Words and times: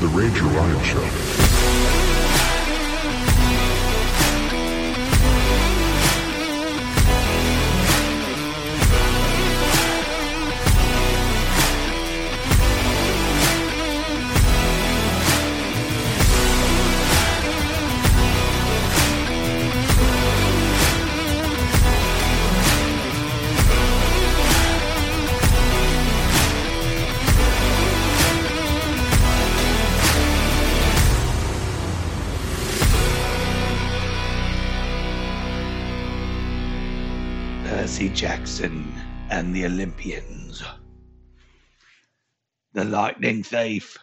The 0.00 0.06
Ranger 0.06 0.44
Ryan 0.44 0.84
Show. 0.84 1.87
Percy 37.98 38.10
Jackson 38.10 38.92
and 39.28 39.52
the 39.52 39.66
Olympians. 39.66 40.62
The 42.72 42.84
Lightning 42.84 43.42
Thief. 43.42 43.98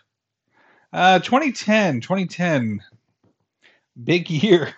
Uh, 0.92 1.20
2010, 1.20 2.02
2010, 2.02 2.82
big 4.04 4.30
year. 4.30 4.74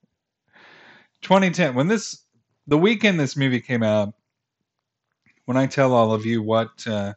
2010, 1.22 1.74
when 1.74 1.88
this, 1.88 2.26
the 2.66 2.76
weekend 2.76 3.18
this 3.18 3.38
movie 3.38 3.58
came 3.58 3.82
out, 3.82 4.12
when 5.46 5.56
I 5.56 5.64
tell 5.66 5.94
all 5.94 6.12
of 6.12 6.26
you 6.26 6.42
what, 6.42 6.86
uh, 6.86 7.14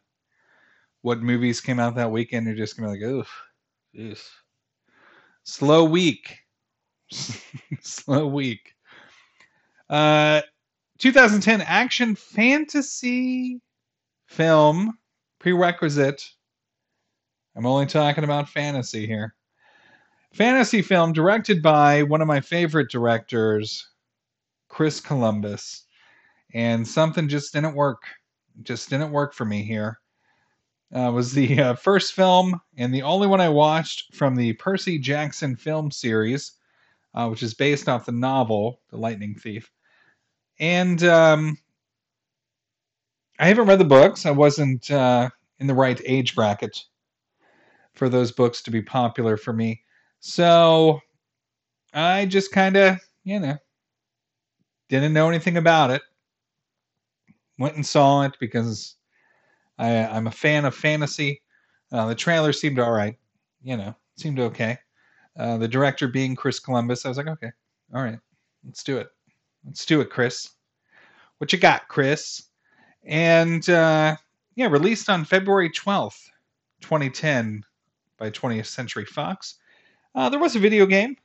what 1.01 1.21
movies 1.21 1.59
came 1.59 1.81
out 1.81 1.95
that 1.95 2.11
weekend, 2.11 2.47
you're 2.47 2.55
just 2.55 2.77
gonna 2.77 2.93
be 2.93 3.01
like, 3.01 3.11
oof, 3.11 3.41
jeez. 3.93 4.25
slow 5.43 5.83
week, 5.83 6.37
slow 7.81 8.25
week. 8.25 8.73
Uh, 9.89 10.41
2010 11.03 11.59
action 11.63 12.15
fantasy 12.15 13.59
film 14.25 14.97
prerequisite. 15.37 16.25
I'm 17.57 17.65
only 17.65 17.87
talking 17.87 18.23
about 18.23 18.47
fantasy 18.47 19.05
here. 19.05 19.35
Fantasy 20.33 20.81
film 20.81 21.11
directed 21.11 21.61
by 21.61 22.03
one 22.03 22.21
of 22.21 22.29
my 22.29 22.39
favorite 22.39 22.89
directors, 22.89 23.85
Chris 24.69 25.01
Columbus. 25.01 25.87
And 26.53 26.87
something 26.87 27.27
just 27.27 27.51
didn't 27.51 27.75
work. 27.75 28.03
Just 28.61 28.89
didn't 28.89 29.11
work 29.11 29.33
for 29.33 29.43
me 29.43 29.61
here. 29.61 29.99
Uh, 30.95 31.11
was 31.11 31.33
the 31.33 31.59
uh, 31.59 31.73
first 31.73 32.13
film 32.13 32.61
and 32.77 32.95
the 32.95 33.01
only 33.01 33.27
one 33.27 33.41
I 33.41 33.49
watched 33.49 34.15
from 34.15 34.37
the 34.37 34.53
Percy 34.53 34.97
Jackson 34.99 35.57
film 35.57 35.91
series, 35.91 36.53
uh, 37.13 37.27
which 37.27 37.43
is 37.43 37.53
based 37.53 37.89
off 37.89 38.05
the 38.05 38.13
novel 38.13 38.79
The 38.89 38.95
Lightning 38.95 39.35
Thief. 39.35 39.69
And 40.59 41.03
um, 41.03 41.57
I 43.39 43.47
haven't 43.47 43.67
read 43.67 43.79
the 43.79 43.85
books. 43.85 44.25
I 44.25 44.31
wasn't 44.31 44.89
uh, 44.91 45.29
in 45.59 45.67
the 45.67 45.73
right 45.73 45.99
age 46.05 46.35
bracket 46.35 46.83
for 47.93 48.09
those 48.09 48.31
books 48.31 48.61
to 48.63 48.71
be 48.71 48.81
popular 48.81 49.37
for 49.37 49.53
me. 49.53 49.81
So 50.19 50.99
I 51.93 52.25
just 52.25 52.51
kind 52.51 52.75
of, 52.75 52.99
you 53.23 53.39
know, 53.39 53.57
didn't 54.89 55.13
know 55.13 55.29
anything 55.29 55.57
about 55.57 55.91
it. 55.91 56.01
Went 57.59 57.75
and 57.75 57.85
saw 57.85 58.23
it 58.23 58.33
because 58.39 58.95
I, 59.77 60.05
I'm 60.05 60.27
a 60.27 60.31
fan 60.31 60.65
of 60.65 60.75
fantasy. 60.75 61.41
Uh, 61.91 62.07
the 62.07 62.15
trailer 62.15 62.53
seemed 62.53 62.79
all 62.79 62.91
right, 62.91 63.15
you 63.61 63.77
know, 63.77 63.95
seemed 64.17 64.39
okay. 64.39 64.77
Uh, 65.37 65.57
the 65.57 65.67
director 65.67 66.07
being 66.07 66.35
Chris 66.35 66.59
Columbus, 66.59 67.05
I 67.05 67.09
was 67.09 67.17
like, 67.17 67.27
okay, 67.27 67.51
all 67.93 68.03
right, 68.03 68.19
let's 68.65 68.83
do 68.83 68.97
it. 68.97 69.09
Let's 69.65 69.85
do 69.85 70.01
it, 70.01 70.09
Chris. 70.09 70.49
What 71.37 71.53
you 71.53 71.59
got, 71.59 71.87
Chris? 71.87 72.43
And 73.05 73.67
uh, 73.69 74.15
yeah, 74.55 74.67
released 74.67 75.09
on 75.09 75.25
February 75.25 75.69
12th, 75.69 76.29
2010 76.81 77.63
by 78.17 78.29
20th 78.29 78.67
Century 78.67 79.05
Fox. 79.05 79.55
Uh, 80.15 80.29
there 80.29 80.39
was 80.39 80.55
a 80.55 80.59
video 80.59 80.85
game. 80.85 81.15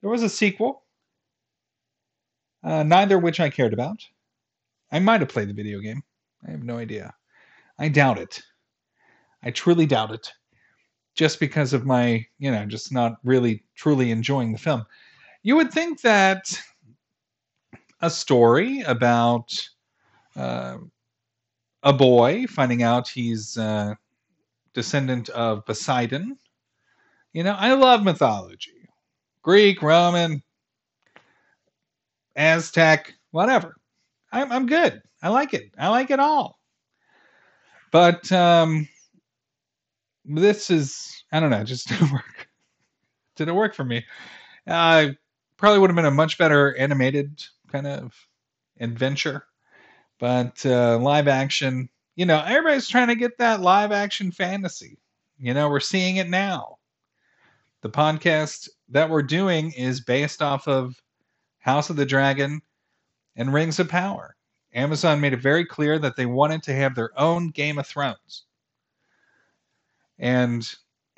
There 0.00 0.10
was 0.10 0.22
a 0.22 0.28
sequel. 0.28 0.84
Uh, 2.62 2.82
neither 2.82 3.16
of 3.16 3.22
which 3.22 3.40
I 3.40 3.50
cared 3.50 3.72
about. 3.72 4.04
I 4.90 4.98
might 4.98 5.20
have 5.20 5.28
played 5.28 5.48
the 5.48 5.54
video 5.54 5.80
game. 5.80 6.02
I 6.46 6.50
have 6.50 6.62
no 6.62 6.78
idea. 6.78 7.14
I 7.78 7.88
doubt 7.88 8.18
it. 8.18 8.42
I 9.42 9.50
truly 9.50 9.86
doubt 9.86 10.12
it. 10.12 10.32
Just 11.14 11.40
because 11.40 11.72
of 11.72 11.84
my, 11.84 12.24
you 12.38 12.50
know, 12.50 12.64
just 12.64 12.92
not 12.92 13.16
really 13.24 13.64
truly 13.74 14.10
enjoying 14.10 14.52
the 14.52 14.58
film. 14.58 14.84
You 15.42 15.56
would 15.56 15.72
think 15.72 16.00
that 16.02 16.60
a 18.00 18.10
story 18.10 18.82
about 18.82 19.52
uh, 20.36 20.78
a 21.82 21.92
boy 21.92 22.46
finding 22.46 22.82
out 22.82 23.08
he's 23.08 23.56
uh, 23.56 23.94
descendant 24.74 25.28
of 25.30 25.64
Poseidon. 25.66 26.38
You 27.32 27.44
know, 27.44 27.56
I 27.58 27.74
love 27.74 28.02
mythology 28.02 28.88
Greek, 29.42 29.82
Roman, 29.82 30.42
Aztec, 32.36 33.14
whatever. 33.30 33.76
I'm, 34.32 34.52
I'm 34.52 34.66
good. 34.66 35.02
I 35.22 35.28
like 35.28 35.54
it. 35.54 35.72
I 35.78 35.88
like 35.88 36.10
it 36.10 36.20
all. 36.20 36.58
But 37.90 38.30
um, 38.30 38.88
this 40.24 40.70
is, 40.70 41.24
I 41.32 41.40
don't 41.40 41.50
know, 41.50 41.64
just 41.64 41.88
didn't 41.88 42.12
work. 42.12 42.48
Didn't 43.36 43.54
work 43.54 43.74
for 43.74 43.84
me. 43.84 44.04
Uh, 44.66 45.08
probably 45.56 45.78
would 45.78 45.90
have 45.90 45.96
been 45.96 46.04
a 46.04 46.10
much 46.10 46.38
better 46.38 46.76
animated 46.76 47.42
kind 47.68 47.86
of 47.86 48.14
adventure. 48.80 49.44
But 50.18 50.64
uh, 50.66 50.98
live 50.98 51.28
action, 51.28 51.88
you 52.16 52.26
know, 52.26 52.42
everybody's 52.44 52.88
trying 52.88 53.08
to 53.08 53.14
get 53.14 53.38
that 53.38 53.60
live 53.60 53.92
action 53.92 54.32
fantasy. 54.32 54.98
You 55.38 55.54
know, 55.54 55.68
we're 55.68 55.80
seeing 55.80 56.16
it 56.16 56.28
now. 56.28 56.78
The 57.82 57.90
podcast 57.90 58.68
that 58.88 59.08
we're 59.08 59.22
doing 59.22 59.70
is 59.72 60.00
based 60.00 60.42
off 60.42 60.66
of 60.66 61.00
House 61.60 61.90
of 61.90 61.96
the 61.96 62.06
Dragon 62.06 62.60
and 63.36 63.52
Rings 63.52 63.78
of 63.78 63.88
Power. 63.88 64.34
Amazon 64.74 65.20
made 65.20 65.32
it 65.32 65.40
very 65.40 65.64
clear 65.64 65.98
that 65.98 66.16
they 66.16 66.26
wanted 66.26 66.62
to 66.64 66.74
have 66.74 66.94
their 66.94 67.10
own 67.18 67.50
Game 67.50 67.78
of 67.78 67.86
Thrones. 67.86 68.44
And 70.18 70.68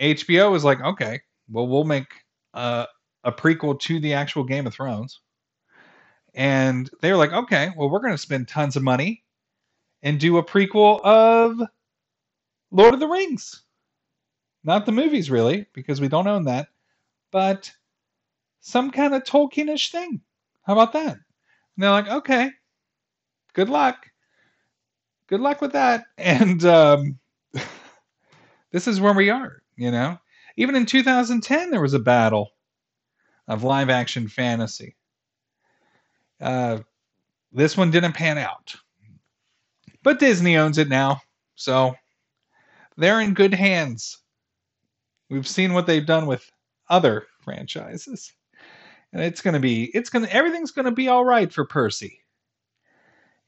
HBO 0.00 0.50
was 0.50 0.64
like, 0.64 0.80
okay, 0.82 1.20
well, 1.48 1.66
we'll 1.66 1.84
make 1.84 2.08
uh, 2.54 2.86
a 3.24 3.32
prequel 3.32 3.78
to 3.80 3.98
the 4.00 4.12
actual 4.12 4.44
Game 4.44 4.66
of 4.66 4.74
Thrones. 4.74 5.20
And 6.34 6.88
they 7.00 7.10
were 7.10 7.18
like, 7.18 7.32
okay, 7.32 7.70
well, 7.76 7.90
we're 7.90 8.00
going 8.00 8.14
to 8.14 8.18
spend 8.18 8.48
tons 8.48 8.76
of 8.76 8.82
money 8.82 9.24
and 10.02 10.18
do 10.18 10.38
a 10.38 10.44
prequel 10.44 11.00
of 11.02 11.60
Lord 12.70 12.94
of 12.94 13.00
the 13.00 13.08
Rings. 13.08 13.62
Not 14.62 14.86
the 14.86 14.92
movies, 14.92 15.30
really, 15.30 15.66
because 15.72 16.00
we 16.00 16.08
don't 16.08 16.26
own 16.26 16.44
that, 16.44 16.68
but 17.30 17.72
some 18.60 18.90
kind 18.90 19.14
of 19.14 19.24
Tolkienish 19.24 19.90
thing. 19.90 20.20
How 20.62 20.74
about 20.74 20.92
that? 20.92 21.14
And 21.14 21.22
they're 21.78 21.90
like, 21.90 22.08
okay, 22.08 22.50
good 23.54 23.68
luck. 23.68 24.06
Good 25.26 25.40
luck 25.40 25.60
with 25.60 25.72
that. 25.72 26.04
And 26.18 26.64
um, 26.64 27.18
this 28.70 28.86
is 28.86 29.00
where 29.00 29.14
we 29.14 29.30
are, 29.30 29.62
you 29.76 29.90
know? 29.90 30.18
Even 30.56 30.76
in 30.76 30.84
2010, 30.84 31.70
there 31.70 31.80
was 31.80 31.94
a 31.94 31.98
battle 31.98 32.50
of 33.48 33.64
live 33.64 33.88
action 33.88 34.28
fantasy. 34.28 34.96
Uh, 36.40 36.78
this 37.52 37.76
one 37.76 37.90
didn't 37.90 38.12
pan 38.12 38.38
out. 38.38 38.74
But 40.02 40.18
Disney 40.18 40.56
owns 40.56 40.78
it 40.78 40.88
now, 40.88 41.20
so 41.56 41.94
they're 42.96 43.20
in 43.20 43.34
good 43.34 43.52
hands. 43.52 44.18
We've 45.28 45.46
seen 45.46 45.74
what 45.74 45.86
they've 45.86 46.06
done 46.06 46.26
with 46.26 46.50
other 46.88 47.26
franchises. 47.40 48.32
And 49.12 49.22
it's 49.22 49.42
going 49.42 49.54
to 49.54 49.60
be 49.60 49.84
it's 49.94 50.10
going 50.10 50.24
to 50.24 50.32
everything's 50.34 50.70
going 50.70 50.84
to 50.84 50.90
be 50.92 51.08
all 51.08 51.24
right 51.24 51.52
for 51.52 51.64
Percy. 51.64 52.20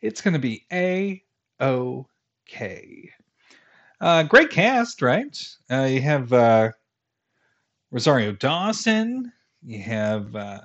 It's 0.00 0.20
going 0.20 0.34
to 0.34 0.40
be 0.40 0.64
a 0.72 1.22
okay. 1.60 3.10
Uh, 4.00 4.24
great 4.24 4.50
cast, 4.50 5.00
right? 5.00 5.38
Uh, 5.70 5.84
you 5.84 6.00
have 6.00 6.32
uh, 6.32 6.70
Rosario 7.92 8.32
Dawson. 8.32 9.32
You 9.62 9.80
have 9.80 10.34
uh, 10.34 10.60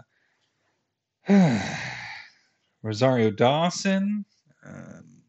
Rosario 2.87 3.29
Dawson. 3.31 4.23
Um, 4.65 5.21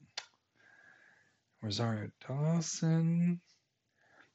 Rosario 1.61 2.09
Dawson. 2.25 3.41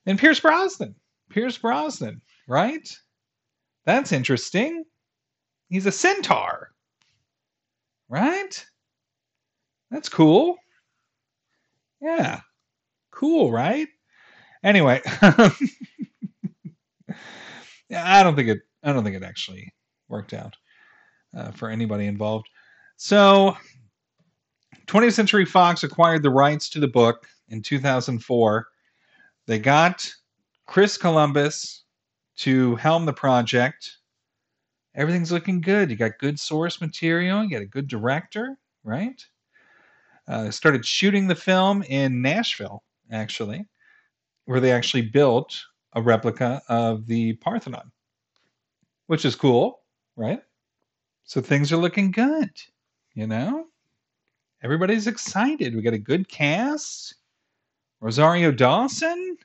And 0.05 0.19
Pierce 0.19 0.41
Brosnan. 0.41 0.93
Pierce 1.29 1.57
Brosnan, 1.57 2.21
right? 2.49 2.85
That's 3.85 4.11
interesting. 4.11 4.83
He's 5.69 5.85
a 5.85 5.91
centaur. 5.91 6.71
Right? 8.09 8.65
That's 9.89 10.09
cool. 10.09 10.57
Yeah. 12.01 12.41
Cool, 13.09 13.53
right? 13.53 13.87
Anyway, 14.65 15.01
yeah, 15.05 15.49
I 18.03 18.21
don't 18.21 18.35
think 18.35 18.49
it. 18.49 18.59
I 18.83 18.91
don't 18.91 19.05
think 19.05 19.15
it 19.15 19.23
actually 19.23 19.73
worked 20.09 20.33
out 20.33 20.57
uh, 21.33 21.51
for 21.51 21.69
anybody 21.69 22.07
involved. 22.07 22.49
So, 22.95 23.57
20th 24.87 25.13
Century 25.13 25.45
Fox 25.45 25.83
acquired 25.83 26.23
the 26.23 26.29
rights 26.29 26.69
to 26.69 26.79
the 26.79 26.87
book 26.87 27.27
in 27.49 27.61
2004. 27.61 28.67
They 29.47 29.59
got 29.59 30.09
Chris 30.67 30.97
Columbus 30.97 31.83
to 32.37 32.75
helm 32.75 33.05
the 33.05 33.13
project. 33.13 33.97
Everything's 34.95 35.31
looking 35.31 35.61
good. 35.61 35.89
You 35.89 35.95
got 35.95 36.19
good 36.19 36.39
source 36.39 36.79
material. 36.79 37.43
You 37.43 37.49
got 37.49 37.61
a 37.61 37.65
good 37.67 37.87
director, 37.87 38.57
right? 38.83 39.23
Uh, 40.27 40.51
started 40.51 40.85
shooting 40.85 41.27
the 41.27 41.35
film 41.35 41.83
in 41.83 42.21
Nashville, 42.21 42.83
actually, 43.11 43.67
where 44.45 44.59
they 44.59 44.71
actually 44.71 45.01
built 45.01 45.59
a 45.93 46.01
replica 46.01 46.61
of 46.69 47.05
the 47.07 47.33
Parthenon, 47.33 47.91
which 49.07 49.25
is 49.25 49.35
cool, 49.35 49.81
right? 50.15 50.41
So 51.25 51.41
things 51.41 51.71
are 51.71 51.77
looking 51.77 52.11
good, 52.11 52.51
you 53.13 53.27
know? 53.27 53.65
Everybody's 54.63 55.07
excited. 55.07 55.75
We 55.75 55.81
got 55.81 55.93
a 55.93 55.99
good 55.99 56.27
cast. 56.29 57.15
Rosario 57.99 58.51
Dawson, 58.51 59.37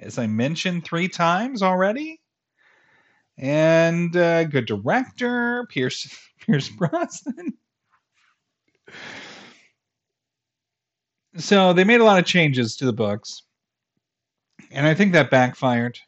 as 0.00 0.18
I 0.18 0.26
mentioned 0.26 0.84
three 0.84 1.08
times 1.08 1.62
already. 1.62 2.20
And 3.36 4.16
uh, 4.16 4.44
good 4.44 4.66
director, 4.66 5.66
Pierce 5.70 6.08
Pierce 6.40 6.68
Brosnan. 6.68 7.54
So 11.36 11.72
they 11.72 11.84
made 11.84 12.00
a 12.00 12.04
lot 12.04 12.18
of 12.18 12.24
changes 12.24 12.76
to 12.76 12.86
the 12.86 12.92
books, 12.92 13.42
and 14.70 14.86
I 14.86 14.94
think 14.94 15.12
that 15.12 15.30
backfired. 15.30 15.98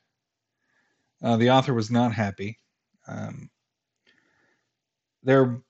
Uh, 1.22 1.36
the 1.36 1.50
author 1.50 1.74
was 1.74 1.90
not 1.90 2.12
happy. 2.12 2.58
Um, 3.06 3.50
there, 5.22 5.60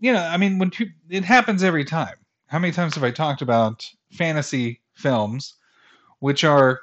you 0.00 0.12
know, 0.12 0.22
I 0.22 0.36
mean, 0.36 0.58
when 0.58 0.70
it 1.08 1.24
happens 1.24 1.62
every 1.62 1.84
time. 1.84 2.16
How 2.48 2.58
many 2.58 2.72
times 2.72 2.94
have 2.94 3.04
I 3.04 3.10
talked 3.10 3.42
about 3.42 3.88
fantasy 4.12 4.80
films, 4.94 5.54
which 6.20 6.44
are 6.44 6.80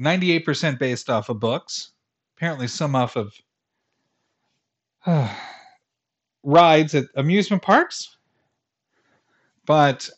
98% 0.00 0.78
based 0.78 1.08
off 1.08 1.28
of 1.28 1.38
books, 1.38 1.92
apparently 2.36 2.66
some 2.66 2.96
off 2.96 3.16
of 3.16 3.32
uh, 5.06 5.32
rides 6.42 6.94
at 6.94 7.04
amusement 7.16 7.62
parks. 7.62 8.16
But 9.66 10.08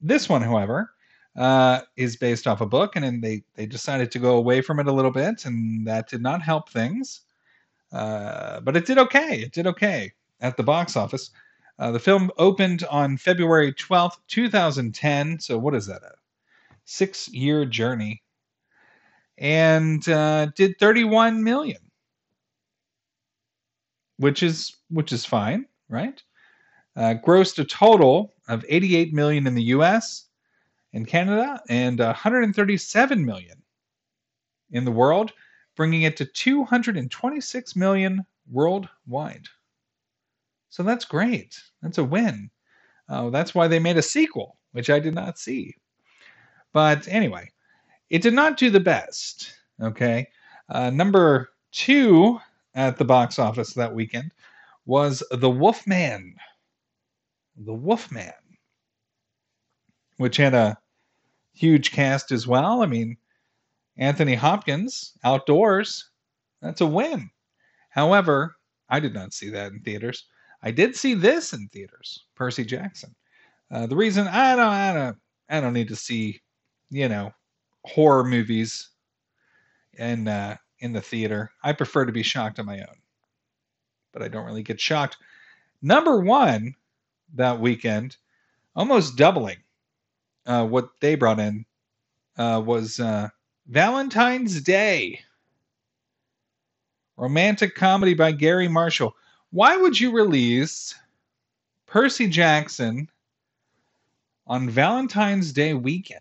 this 0.00 0.28
one, 0.28 0.42
however, 0.42 0.90
uh, 1.36 1.82
is 1.96 2.16
based 2.16 2.48
off 2.48 2.60
a 2.60 2.66
book, 2.66 2.96
and 2.96 3.04
then 3.04 3.20
they, 3.20 3.44
they 3.54 3.66
decided 3.66 4.10
to 4.10 4.18
go 4.18 4.36
away 4.36 4.60
from 4.60 4.80
it 4.80 4.88
a 4.88 4.92
little 4.92 5.12
bit, 5.12 5.44
and 5.44 5.86
that 5.86 6.08
did 6.08 6.20
not 6.20 6.42
help 6.42 6.68
things. 6.68 7.20
Uh, 7.92 8.60
but 8.60 8.76
it 8.76 8.86
did 8.86 8.98
okay. 8.98 9.40
It 9.40 9.52
did 9.52 9.66
okay 9.66 10.12
at 10.40 10.56
the 10.56 10.62
box 10.62 10.96
office. 10.96 11.30
Uh, 11.78 11.92
the 11.92 12.00
film 12.00 12.30
opened 12.38 12.84
on 12.90 13.16
February 13.16 13.72
12th, 13.72 14.18
2010. 14.26 15.38
So, 15.38 15.58
what 15.58 15.74
is 15.74 15.86
that? 15.86 16.02
A 16.02 16.14
six 16.84 17.28
year 17.28 17.64
journey. 17.64 18.22
And 19.36 20.06
uh, 20.08 20.46
did 20.56 20.78
31 20.80 21.44
million, 21.44 21.80
which 24.16 24.42
is 24.42 24.76
which 24.90 25.12
is 25.12 25.24
fine, 25.24 25.66
right? 25.88 26.20
Uh, 26.96 27.14
grossed 27.24 27.60
a 27.60 27.64
total 27.64 28.34
of 28.48 28.64
88 28.68 29.14
million 29.14 29.46
in 29.46 29.54
the 29.54 29.62
U.S. 29.64 30.24
and 30.92 31.06
Canada, 31.06 31.62
and 31.68 32.00
137 32.00 33.24
million 33.24 33.62
in 34.72 34.84
the 34.84 34.90
world, 34.90 35.32
bringing 35.76 36.02
it 36.02 36.16
to 36.16 36.24
226 36.24 37.76
million 37.76 38.26
worldwide. 38.50 39.46
So 40.70 40.82
that's 40.82 41.04
great. 41.04 41.60
That's 41.82 41.98
a 41.98 42.04
win. 42.04 42.50
Uh, 43.08 43.30
that's 43.30 43.54
why 43.54 43.68
they 43.68 43.78
made 43.78 43.96
a 43.96 44.02
sequel, 44.02 44.58
which 44.72 44.90
I 44.90 44.98
did 44.98 45.14
not 45.14 45.38
see. 45.38 45.74
But 46.72 47.08
anyway, 47.08 47.50
it 48.10 48.22
did 48.22 48.34
not 48.34 48.56
do 48.56 48.70
the 48.70 48.80
best. 48.80 49.52
Okay. 49.80 50.28
Uh, 50.68 50.90
number 50.90 51.50
two 51.72 52.38
at 52.74 52.96
the 52.98 53.04
box 53.04 53.38
office 53.38 53.72
that 53.74 53.94
weekend 53.94 54.32
was 54.86 55.22
The 55.30 55.50
Wolfman. 55.50 56.34
The 57.56 57.74
Wolfman, 57.74 58.32
which 60.18 60.36
had 60.36 60.54
a 60.54 60.78
huge 61.54 61.90
cast 61.90 62.30
as 62.30 62.46
well. 62.46 62.82
I 62.82 62.86
mean, 62.86 63.16
Anthony 63.96 64.34
Hopkins, 64.34 65.14
outdoors, 65.24 66.10
that's 66.62 66.80
a 66.80 66.86
win. 66.86 67.30
However, 67.90 68.56
I 68.88 69.00
did 69.00 69.12
not 69.12 69.32
see 69.32 69.50
that 69.50 69.72
in 69.72 69.80
theaters. 69.80 70.26
I 70.62 70.70
did 70.70 70.96
see 70.96 71.14
this 71.14 71.52
in 71.52 71.68
theaters, 71.68 72.24
Percy 72.34 72.64
Jackson. 72.64 73.14
Uh, 73.70 73.86
the 73.86 73.96
reason 73.96 74.26
I 74.26 74.56
don't, 74.56 74.66
I 74.66 74.92
don't, 74.92 75.16
I 75.48 75.60
don't 75.60 75.72
need 75.72 75.88
to 75.88 75.96
see, 75.96 76.40
you 76.90 77.08
know, 77.08 77.32
horror 77.84 78.24
movies 78.24 78.90
in 79.94 80.26
uh, 80.28 80.56
in 80.80 80.92
the 80.92 81.00
theater. 81.00 81.50
I 81.62 81.72
prefer 81.72 82.04
to 82.06 82.12
be 82.12 82.22
shocked 82.22 82.58
on 82.58 82.66
my 82.66 82.78
own, 82.78 82.96
but 84.12 84.22
I 84.22 84.28
don't 84.28 84.46
really 84.46 84.62
get 84.62 84.80
shocked. 84.80 85.16
Number 85.82 86.20
one 86.20 86.74
that 87.34 87.60
weekend, 87.60 88.16
almost 88.74 89.16
doubling 89.16 89.58
uh, 90.46 90.66
what 90.66 90.88
they 91.00 91.14
brought 91.14 91.38
in, 91.38 91.64
uh, 92.36 92.62
was 92.64 93.00
uh, 93.00 93.28
Valentine's 93.66 94.60
Day, 94.62 95.20
romantic 97.16 97.74
comedy 97.74 98.14
by 98.14 98.32
Garry 98.32 98.68
Marshall. 98.68 99.14
Why 99.50 99.78
would 99.78 99.98
you 99.98 100.12
release 100.12 100.94
Percy 101.86 102.28
Jackson 102.28 103.08
on 104.46 104.68
Valentine's 104.68 105.52
Day 105.52 105.72
weekend 105.72 106.20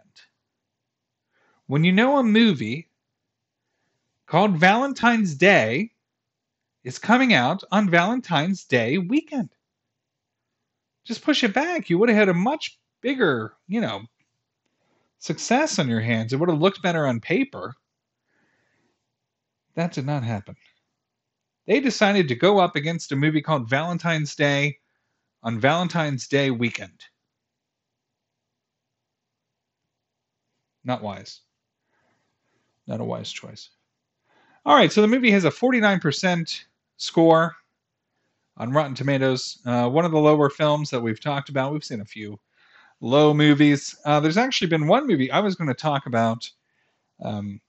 when 1.65 1.83
you 1.83 1.91
know 1.91 2.17
a 2.19 2.23
movie 2.23 2.87
called 4.27 4.57
Valentine's 4.57 5.35
Day 5.35 5.91
is 6.85 6.99
coming 6.99 7.33
out 7.33 7.65
on 7.69 7.89
Valentine's 7.89 8.63
Day 8.63 8.97
weekend? 8.97 9.49
Just 11.03 11.21
push 11.21 11.43
it 11.43 11.53
back. 11.53 11.89
You 11.89 11.97
would 11.97 12.07
have 12.07 12.17
had 12.17 12.29
a 12.29 12.33
much 12.33 12.79
bigger, 13.01 13.55
you 13.67 13.81
know, 13.81 14.03
success 15.19 15.79
on 15.79 15.89
your 15.89 16.01
hands. 16.01 16.31
It 16.31 16.37
would 16.37 16.49
have 16.49 16.61
looked 16.61 16.81
better 16.81 17.05
on 17.05 17.19
paper. 17.19 17.75
That 19.75 19.91
did 19.91 20.05
not 20.05 20.23
happen 20.23 20.55
they 21.67 21.79
decided 21.81 22.29
to 22.29 22.35
go 22.35 22.59
up 22.59 22.75
against 22.75 23.11
a 23.11 23.15
movie 23.15 23.41
called 23.41 23.69
Valentine's 23.69 24.35
Day 24.35 24.77
on 25.43 25.59
Valentine's 25.59 26.27
Day 26.27 26.49
weekend. 26.49 27.05
Not 30.83 31.03
wise. 31.03 31.41
Not 32.87 33.01
a 33.01 33.03
wise 33.03 33.31
choice. 33.31 33.69
All 34.65 34.75
right, 34.75 34.91
so 34.91 35.01
the 35.01 35.07
movie 35.07 35.31
has 35.31 35.43
a 35.43 35.51
49% 35.51 36.63
score 36.95 37.55
on 38.55 38.71
Rotten 38.71 38.95
Tomatoes. 38.95 39.59
Uh, 39.65 39.89
one 39.89 40.05
of 40.05 40.11
the 40.11 40.17
lower 40.17 40.49
films 40.49 40.89
that 40.89 41.01
we've 41.01 41.19
talked 41.19 41.49
about. 41.49 41.73
We've 41.73 41.83
seen 41.83 42.01
a 42.01 42.05
few 42.05 42.39
low 43.01 43.33
movies. 43.33 43.95
Uh, 44.05 44.21
there's 44.21 44.37
actually 44.37 44.67
been 44.69 44.87
one 44.87 45.05
movie 45.05 45.29
I 45.31 45.41
was 45.41 45.55
going 45.55 45.67
to 45.67 45.73
talk 45.73 46.05
about 46.05 46.49
um, 47.21 47.59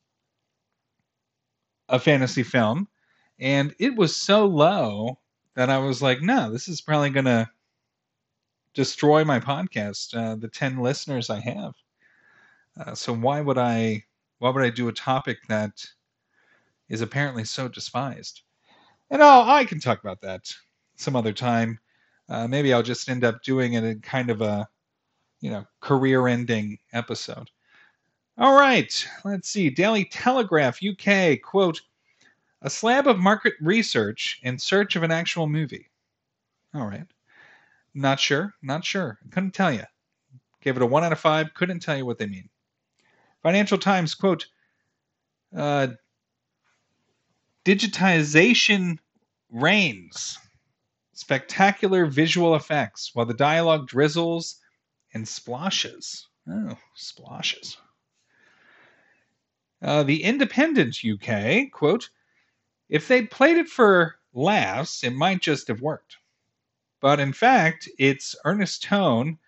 a 1.88 1.98
fantasy 1.98 2.44
film 2.44 2.88
and 3.38 3.74
it 3.78 3.94
was 3.94 4.16
so 4.16 4.46
low 4.46 5.18
that 5.54 5.70
I 5.70 5.78
was 5.78 6.02
like, 6.02 6.22
no, 6.22 6.50
this 6.50 6.68
is 6.68 6.80
probably 6.80 7.10
going 7.10 7.24
to 7.24 7.48
destroy 8.74 9.24
my 9.24 9.40
podcast, 9.40 10.16
uh, 10.16 10.36
the 10.36 10.48
10 10.48 10.78
listeners 10.78 11.30
I 11.30 11.40
have. 11.40 11.74
Uh, 12.78 12.94
so 12.94 13.12
why 13.12 13.40
would 13.40 13.58
I 13.58 14.04
why 14.38 14.50
would 14.50 14.62
I 14.62 14.70
do 14.70 14.86
a 14.86 14.92
topic 14.92 15.38
that 15.48 15.84
is 16.88 17.00
apparently 17.00 17.44
so 17.44 17.66
despised? 17.66 18.42
And 19.10 19.20
I'll, 19.20 19.50
I 19.50 19.64
can 19.64 19.80
talk 19.80 20.00
about 20.00 20.20
that 20.20 20.54
some 20.94 21.16
other 21.16 21.32
time. 21.32 21.80
Uh, 22.28 22.46
maybe 22.46 22.72
I'll 22.72 22.82
just 22.82 23.08
end 23.08 23.24
up 23.24 23.42
doing 23.42 23.72
it 23.72 23.82
in 23.82 24.00
kind 24.00 24.30
of 24.30 24.42
a, 24.42 24.68
you 25.40 25.50
know, 25.50 25.64
career-ending 25.80 26.78
episode. 26.92 27.50
All 28.36 28.56
right, 28.56 29.08
let's 29.24 29.48
see. 29.48 29.70
Daily 29.70 30.04
Telegraph 30.04 30.78
UK 30.80 31.40
quote 31.42 31.80
a 32.62 32.70
slab 32.70 33.06
of 33.06 33.18
market 33.18 33.54
research 33.60 34.40
in 34.42 34.58
search 34.58 34.96
of 34.96 35.02
an 35.02 35.10
actual 35.10 35.46
movie. 35.46 35.88
All 36.74 36.86
right. 36.86 37.06
Not 37.94 38.20
sure. 38.20 38.54
Not 38.62 38.84
sure. 38.84 39.18
Couldn't 39.30 39.54
tell 39.54 39.72
you. 39.72 39.84
Gave 40.60 40.76
it 40.76 40.82
a 40.82 40.86
one 40.86 41.04
out 41.04 41.12
of 41.12 41.20
five. 41.20 41.54
Couldn't 41.54 41.80
tell 41.80 41.96
you 41.96 42.04
what 42.04 42.18
they 42.18 42.26
mean. 42.26 42.48
Financial 43.42 43.78
Times 43.78 44.14
quote: 44.14 44.46
uh, 45.56 45.88
"Digitization 47.64 48.98
reigns, 49.50 50.36
spectacular 51.12 52.06
visual 52.06 52.56
effects, 52.56 53.14
while 53.14 53.26
the 53.26 53.34
dialogue 53.34 53.86
drizzles 53.86 54.60
and 55.14 55.26
splashes. 55.26 56.26
Oh, 56.48 56.76
splashes." 56.94 57.76
Uh, 59.80 60.02
the 60.02 60.24
Independent 60.24 60.98
UK, 61.04 61.70
quote, 61.70 62.10
if 62.88 63.08
they'd 63.08 63.30
played 63.30 63.56
it 63.56 63.68
for 63.68 64.16
laughs, 64.32 65.04
it 65.04 65.14
might 65.14 65.40
just 65.40 65.68
have 65.68 65.80
worked. 65.80 66.16
But 67.00 67.20
in 67.20 67.32
fact, 67.32 67.88
its 67.98 68.34
earnest 68.44 68.82
tone 68.82 69.38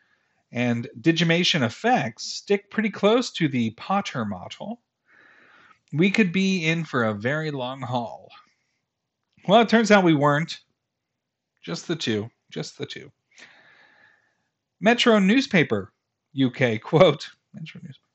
and 0.52 0.88
digimation 1.00 1.62
effects 1.62 2.24
stick 2.24 2.70
pretty 2.70 2.90
close 2.90 3.30
to 3.32 3.48
the 3.48 3.70
Potter 3.70 4.24
model. 4.24 4.80
We 5.92 6.10
could 6.10 6.32
be 6.32 6.66
in 6.66 6.84
for 6.84 7.04
a 7.04 7.14
very 7.14 7.50
long 7.50 7.80
haul. 7.80 8.30
Well, 9.48 9.62
it 9.62 9.68
turns 9.68 9.90
out 9.90 10.04
we 10.04 10.14
weren't. 10.14 10.60
Just 11.62 11.88
the 11.88 11.96
two. 11.96 12.30
Just 12.50 12.78
the 12.78 12.86
two. 12.86 13.10
Metro 14.80 15.18
newspaper, 15.18 15.92
UK, 16.40 16.80
quote, 16.80 17.28
Metro 17.52 17.80
newspaper. 17.82 18.06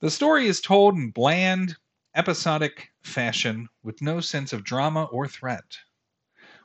The 0.00 0.10
story 0.10 0.46
is 0.46 0.60
told 0.60 0.94
in 0.94 1.10
bland, 1.10 1.76
episodic 2.14 2.90
fashion 3.02 3.68
with 3.82 4.02
no 4.02 4.20
sense 4.20 4.52
of 4.52 4.64
drama 4.64 5.04
or 5.04 5.28
threat. 5.28 5.78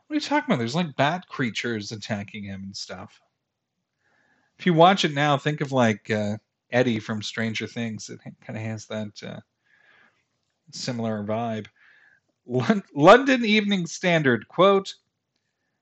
What 0.07 0.13
are 0.13 0.15
you 0.15 0.21
talking 0.21 0.45
about? 0.47 0.59
There's 0.59 0.75
like 0.75 0.95
bat 0.95 1.27
creatures 1.27 1.91
attacking 1.91 2.43
him 2.43 2.63
and 2.63 2.75
stuff. 2.75 3.19
If 4.57 4.65
you 4.65 4.73
watch 4.73 5.03
it 5.03 5.13
now, 5.13 5.37
think 5.37 5.61
of 5.61 5.71
like 5.71 6.09
uh, 6.09 6.37
Eddie 6.71 6.99
from 6.99 7.21
Stranger 7.21 7.67
Things. 7.67 8.09
It 8.09 8.19
kind 8.41 8.57
of 8.57 8.63
has 8.63 8.85
that 8.87 9.23
uh, 9.25 9.39
similar 10.71 11.23
vibe. 11.23 11.67
London 12.45 13.43
Evening 13.43 13.87
Standard 13.87 14.47
quote: 14.47 14.93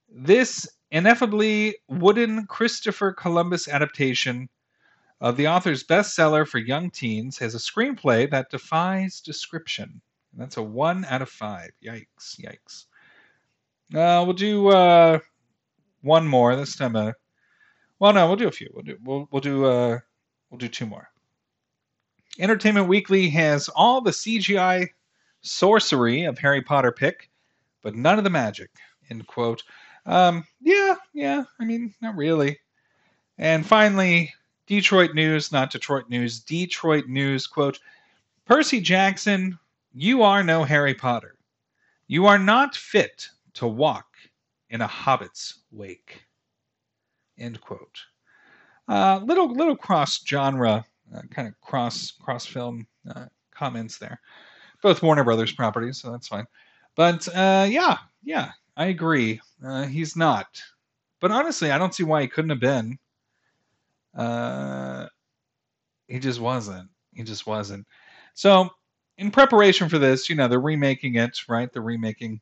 "This 0.10 0.68
ineffably 0.92 1.76
wooden 1.88 2.46
Christopher 2.48 3.12
Columbus 3.12 3.68
adaptation 3.68 4.48
of 5.22 5.38
the 5.38 5.48
author's 5.48 5.84
bestseller 5.84 6.48
for 6.48 6.60
young 6.60 6.90
teens 6.90 7.38
has 7.38 7.56
a 7.56 7.58
screenplay 7.58 8.30
that 8.32 8.50
defies 8.50 9.22
description. 9.22 10.02
And 10.32 10.42
that's 10.42 10.58
a 10.58 10.64
one 10.64 11.06
out 11.06 11.22
of 11.22 11.30
five. 11.30 11.72
Yikes! 11.84 12.40
Yikes! 12.40 12.86
Uh, 13.94 14.24
we'll 14.26 14.34
do 14.34 14.70
uh, 14.70 15.20
one 16.02 16.28
more 16.28 16.56
this 16.56 16.76
time. 16.76 16.96
Uh, 16.96 17.12
well, 18.00 18.14
no, 18.14 18.28
we'll 18.28 18.36
do 18.36 18.48
a 18.48 18.52
few. 18.52 18.70
We'll 18.74 18.84
do 18.84 18.98
we'll, 19.04 19.28
we'll 19.32 19.42
do 19.42 19.66
uh, 19.66 20.00
we'll 20.50 20.58
do 20.58 20.68
two 20.68 20.86
more. 20.86 21.10
Entertainment 22.40 22.88
Weekly 22.88 23.30
has 23.30 23.70
all 23.70 24.02
the 24.02 24.12
CGI 24.12 24.90
sorcery 25.42 26.24
of 26.24 26.40
Harry 26.40 26.62
Potter 26.62 26.92
pick, 26.92 27.30
but 27.84 27.96
none 27.96 28.18
of 28.18 28.24
the 28.24 28.30
magic. 28.30 28.72
End 29.10 29.28
quote. 29.28 29.64
Um, 30.06 30.46
yeah, 30.60 30.96
yeah. 31.14 31.44
I 31.60 31.66
mean, 31.66 31.94
not 32.02 32.16
really. 32.16 32.60
And 33.38 33.66
finally, 33.66 34.34
Detroit 34.66 35.14
News, 35.14 35.52
not 35.52 35.72
Detroit 35.72 36.10
News. 36.10 36.40
Detroit 36.40 37.08
News 37.08 37.48
quote: 37.48 37.80
Percy 38.46 38.80
Jackson, 38.80 39.58
you 39.94 40.24
are 40.24 40.44
no 40.44 40.64
Harry 40.64 40.94
Potter. 40.94 41.36
You 42.08 42.26
are 42.26 42.40
not 42.40 42.76
fit 42.76 43.28
to 43.56 43.68
walk 43.68 44.08
in 44.70 44.82
a 44.82 44.88
hobbit's 44.88 45.60
wake. 45.72 46.26
End 47.38 47.60
quote. 47.62 48.00
Uh, 48.88 49.20
little 49.24 49.52
little 49.54 49.76
cross 49.76 50.22
genre, 50.26 50.86
uh, 51.16 51.22
kind 51.30 51.48
of 51.48 51.60
cross 51.62 52.12
cross 52.12 52.46
film 52.46 52.86
uh, 53.14 53.26
comments 53.52 53.98
there. 53.98 54.20
Both 54.82 55.02
Warner 55.02 55.24
Brothers 55.24 55.54
properties, 55.54 55.98
so 56.00 56.12
that's 56.12 56.28
fine. 56.28 56.46
But 56.96 57.28
uh, 57.36 57.68
yeah, 57.70 57.98
yeah, 58.24 58.52
I 58.76 58.86
agree. 58.88 59.40
Uh, 59.66 59.84
he's 59.84 60.16
not. 60.16 60.62
But 61.20 61.32
honestly, 61.32 61.72
I 61.72 61.78
don't 61.78 61.96
see 61.96 62.04
why 62.04 62.22
he 62.22 62.28
couldn't 62.28 62.50
have 62.50 62.60
been. 62.60 63.00
Uh, 64.16 65.08
he 66.08 66.20
just 66.20 66.40
wasn't. 66.40 66.90
He 67.14 67.24
just 67.24 67.48
wasn't. 67.48 67.86
So, 68.34 68.70
in 69.18 69.32
preparation 69.32 69.90
for 69.90 70.00
this, 70.00 70.30
you 70.30 70.36
know, 70.36 70.48
they're 70.48 70.60
remaking 70.60 71.16
it, 71.16 71.38
right? 71.48 71.72
They're 71.72 71.82
remaking 71.82 72.42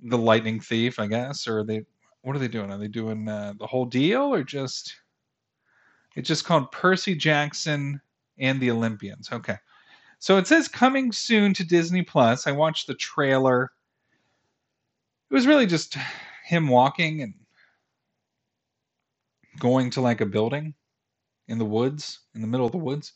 the 0.00 0.18
Lightning 0.18 0.60
Thief, 0.60 0.98
I 0.98 1.06
guess, 1.06 1.46
or 1.46 1.64
they. 1.64 1.82
What 2.22 2.36
are 2.36 2.38
they 2.38 2.48
doing? 2.48 2.70
Are 2.70 2.78
they 2.78 2.88
doing 2.88 3.26
uh, 3.28 3.54
the 3.58 3.66
whole 3.66 3.86
deal, 3.86 4.34
or 4.34 4.42
just? 4.42 4.94
It's 6.16 6.28
just 6.28 6.44
called 6.44 6.72
Percy 6.72 7.14
Jackson 7.14 8.00
and 8.38 8.60
the 8.60 8.70
Olympians. 8.70 9.30
Okay. 9.32 9.56
So 10.18 10.36
it 10.36 10.46
says 10.46 10.68
coming 10.68 11.12
soon 11.12 11.54
to 11.54 11.64
Disney 11.64 12.02
Plus. 12.02 12.46
I 12.46 12.52
watched 12.52 12.86
the 12.86 12.94
trailer. 12.94 13.70
It 15.30 15.34
was 15.34 15.46
really 15.46 15.66
just 15.66 15.96
him 16.44 16.68
walking 16.68 17.22
and 17.22 17.34
going 19.60 19.90
to 19.90 20.00
like 20.00 20.20
a 20.20 20.26
building 20.26 20.74
in 21.46 21.58
the 21.58 21.64
woods, 21.64 22.20
in 22.34 22.40
the 22.40 22.48
middle 22.48 22.66
of 22.66 22.72
the 22.72 22.78
woods. 22.78 23.12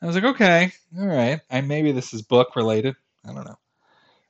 I 0.00 0.06
was 0.06 0.14
like, 0.14 0.24
okay, 0.24 0.72
all 0.98 1.06
right. 1.06 1.40
I 1.50 1.60
maybe 1.62 1.90
this 1.90 2.14
is 2.14 2.22
book 2.22 2.54
related. 2.54 2.94
I 3.24 3.32
don't 3.32 3.44
know. 3.44 3.58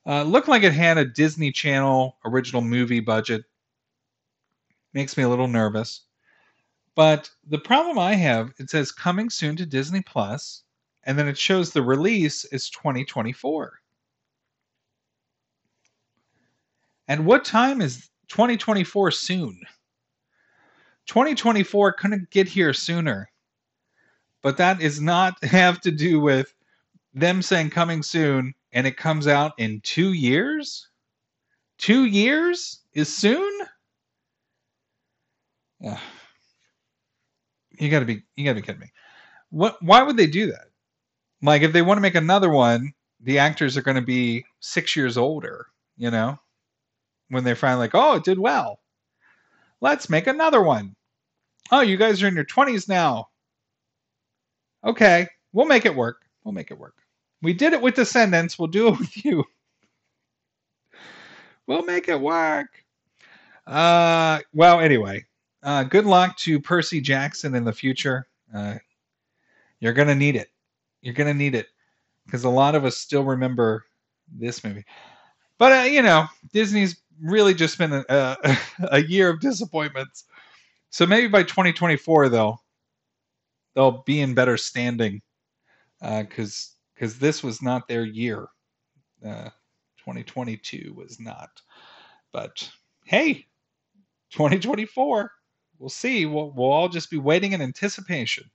Uh, 0.07 0.23
looked 0.23 0.49
like 0.49 0.63
it 0.63 0.73
had 0.73 0.99
a 0.99 1.05
Disney 1.05 1.51
Channel 1.51 2.17
original 2.25 2.63
movie 2.63 3.01
budget. 3.01 3.43
Makes 4.93 5.17
me 5.17 5.25
a 5.25 5.29
little 5.29 5.49
nervous. 5.49 6.03
But 6.95 7.29
the 7.49 7.59
problem 7.59 7.99
I 7.99 8.15
have, 8.15 8.53
it 8.59 8.71
says 8.71 8.93
coming 8.93 9.29
soon 9.29 9.57
to 9.57 9.67
Disney 9.67 10.01
Plus, 10.01 10.63
and 11.03 11.19
then 11.19 11.27
it 11.27 11.37
shows 11.37 11.71
the 11.71 11.83
release 11.83 12.45
is 12.47 12.71
2024. 12.71 13.81
And 17.09 17.27
what 17.27 17.45
time 17.45 17.81
is 17.81 18.09
2024 18.29 19.11
soon? 19.11 19.61
2024 21.07 21.93
couldn't 21.93 22.31
get 22.31 22.49
here 22.49 22.73
sooner. 22.73 23.31
But 24.43 24.57
that 24.59 24.81
is 24.81 25.01
not 25.01 25.43
have 25.45 25.81
to 25.83 25.91
do 25.91 26.21
with 26.21 26.55
them 27.15 27.43
saying 27.43 27.71
coming 27.71 28.03
soon 28.03 28.55
and 28.73 28.87
it 28.87 28.97
comes 28.97 29.27
out 29.27 29.53
in 29.59 29.81
two 29.83 30.13
years? 30.13 30.89
Two 31.79 32.05
years 32.05 32.81
is 32.93 33.15
soon? 33.15 33.53
Yeah. 35.81 35.99
You 37.79 37.91
gotta 37.91 38.05
be 38.05 38.23
you 38.37 38.45
gotta 38.45 38.61
be 38.61 38.63
kidding 38.63 38.81
me. 38.81 38.93
What 39.51 39.83
why 39.83 40.03
would 40.03 40.17
they 40.17 40.27
do 40.27 40.47
that? 40.47 40.69
Like 41.43 41.63
if 41.63 41.73
they 41.73 41.83
want 41.83 41.99
to 41.99 42.03
make 42.03 42.15
another 42.15 42.51
one, 42.51 42.93
the 43.21 43.39
actors 43.39 43.77
are 43.77 43.83
gonna 43.83 44.03
be 44.03 44.45
six 44.61 44.97
years 44.97 45.17
older, 45.17 45.67
you 45.97 46.11
know? 46.11 46.39
When 47.29 47.45
they're 47.45 47.57
finally 47.57 47.85
like, 47.85 47.95
oh, 47.95 48.17
it 48.17 48.25
did 48.25 48.39
well. 48.39 48.81
Let's 49.85 50.09
make 50.09 50.29
another 50.29 50.63
one. 50.63 50.97
Oh, 51.71 51.83
you 51.83 51.99
guys 51.99 52.23
are 52.23 52.27
in 52.27 52.35
your 52.35 52.47
20s 52.47 52.89
now. 52.89 53.29
Okay, 54.83 55.29
we'll 55.53 55.67
make 55.67 55.85
it 55.85 55.95
work. 55.95 56.23
We'll 56.43 56.55
make 56.55 56.71
it 56.71 56.79
work. 56.79 56.95
We 57.43 57.53
did 57.53 57.75
it 57.75 57.83
with 57.83 57.95
Descendants. 57.95 58.59
We'll 58.59 58.69
do 58.69 58.89
it 58.89 58.99
with 58.99 59.25
you. 59.25 59.45
We'll 61.67 61.85
make 61.85 62.09
it 62.09 62.21
work. 62.21 62.69
Uh, 63.67 64.41
well, 64.53 64.81
anyway, 64.81 65.25
uh, 65.63 65.85
good 65.85 66.05
luck 66.05 66.37
to 66.39 66.61
Percy 66.61 67.01
Jackson 67.01 67.55
in 67.55 67.65
the 67.65 67.73
future. 67.73 68.27
Uh, 68.55 68.75
you're 69.81 69.95
going 69.95 70.09
to 70.09 70.15
need 70.15 70.37
it. 70.37 70.49
You're 71.01 71.15
going 71.15 71.33
to 71.33 71.33
need 71.33 71.55
it 71.55 71.69
because 72.27 72.45
a 72.45 72.51
lot 72.51 72.75
of 72.75 72.85
us 72.85 72.99
still 72.99 73.25
remember 73.25 73.87
this 74.31 74.63
movie. 74.63 74.85
But, 75.57 75.73
uh, 75.73 75.85
you 75.85 76.03
know, 76.03 76.27
Disney's 76.53 77.01
really 77.21 77.55
just 77.55 77.79
been 77.79 77.93
a, 77.93 78.05
a, 78.09 78.59
a 78.93 79.03
year 79.03 79.31
of 79.31 79.41
disappointments. 79.41 80.25
So 80.91 81.07
maybe 81.07 81.29
by 81.29 81.43
2024, 81.43 82.29
though, 82.29 82.59
they'll 83.75 84.03
be 84.03 84.21
in 84.21 84.35
better 84.35 84.57
standing 84.57 85.21
because 86.01 86.71
uh, 86.71 86.75
because 86.95 87.19
this 87.19 87.43
was 87.43 87.61
not 87.61 87.89
their 87.89 88.05
year. 88.05 88.47
Uh, 89.25 89.51
2022 89.99 90.95
was 90.97 91.19
not. 91.19 91.61
But 92.33 92.71
hey, 93.05 93.47
2024, 94.31 95.31
we'll 95.79 95.89
see. 95.89 96.27
We'll, 96.27 96.53
we'll 96.53 96.71
all 96.71 96.89
just 96.89 97.11
be 97.11 97.17
waiting 97.17 97.53
in 97.53 97.61
anticipation. 97.61 98.51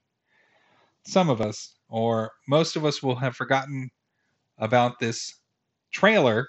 Some 1.04 1.28
of 1.28 1.40
us, 1.40 1.74
or 1.88 2.32
most 2.48 2.76
of 2.76 2.84
us, 2.84 3.02
will 3.02 3.16
have 3.16 3.36
forgotten 3.36 3.90
about 4.58 4.98
this 4.98 5.34
trailer 5.90 6.48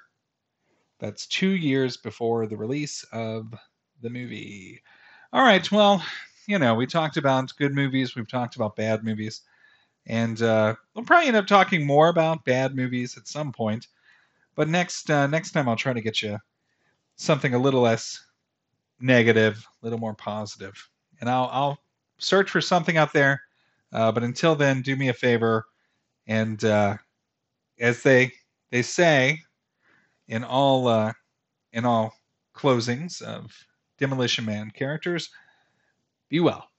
that's 1.01 1.25
two 1.25 1.49
years 1.49 1.97
before 1.97 2.47
the 2.47 2.55
release 2.55 3.03
of 3.11 3.53
the 4.01 4.09
movie. 4.09 4.81
All 5.33 5.43
right, 5.43 5.69
well, 5.71 6.01
you 6.47 6.59
know, 6.59 6.75
we 6.75 6.85
talked 6.85 7.17
about 7.17 7.51
good 7.57 7.73
movies, 7.75 8.15
we've 8.15 8.29
talked 8.29 8.55
about 8.55 8.77
bad 8.77 9.03
movies. 9.03 9.41
And 10.07 10.41
uh, 10.41 10.75
we'll 10.95 11.05
probably 11.05 11.27
end 11.27 11.37
up 11.37 11.47
talking 11.47 11.85
more 11.85 12.09
about 12.09 12.45
bad 12.45 12.75
movies 12.75 13.17
at 13.17 13.27
some 13.27 13.51
point. 13.51 13.87
But 14.55 14.69
next 14.69 15.09
uh, 15.09 15.27
next 15.27 15.51
time 15.51 15.69
I'll 15.69 15.75
try 15.75 15.93
to 15.93 16.01
get 16.01 16.21
you 16.21 16.37
something 17.15 17.53
a 17.53 17.59
little 17.59 17.81
less 17.81 18.19
negative, 18.99 19.65
a 19.81 19.85
little 19.85 19.99
more 19.99 20.15
positive. 20.15 20.75
and 21.19 21.29
I'll 21.29 21.49
I'll 21.51 21.77
search 22.17 22.49
for 22.49 22.61
something 22.61 22.97
out 22.97 23.13
there. 23.13 23.41
Uh, 23.93 24.11
but 24.11 24.23
until 24.23 24.55
then, 24.55 24.81
do 24.81 24.95
me 24.95 25.09
a 25.09 25.13
favor, 25.13 25.65
and 26.27 26.63
uh, 26.63 26.97
as 27.79 28.03
they 28.03 28.31
they 28.71 28.81
say 28.81 29.41
in 30.31 30.45
all 30.45 30.87
uh, 30.87 31.11
in 31.73 31.85
all 31.85 32.13
closings 32.55 33.21
of 33.21 33.51
Demolition 33.99 34.45
Man 34.45 34.71
characters, 34.71 35.29
be 36.29 36.39
well. 36.39 36.70